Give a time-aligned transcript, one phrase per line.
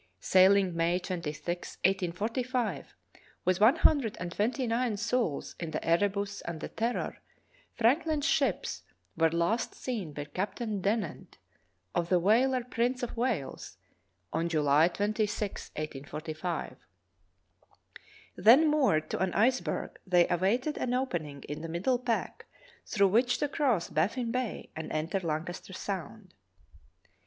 [0.19, 2.95] Sailing May 26, 1845,
[3.45, 7.19] with one hundred and twenty nine souls in the Erebus and the Terror,
[7.75, 8.81] Franklin's ships
[9.15, 11.37] were last seen by Captain Dennett,
[11.93, 13.77] of the whaler Prmce of Wales,
[14.33, 16.77] on July 26, 1845.
[18.35, 22.47] Then moored to an iceberg, they awaited an opening in the middle pack
[22.87, 26.33] through which to cross Baffin Bay and enter Lancaster Sound.